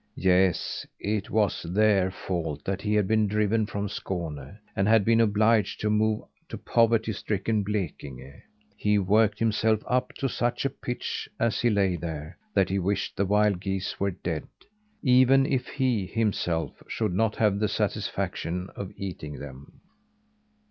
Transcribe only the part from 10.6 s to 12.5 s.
a pitch, as he lay there,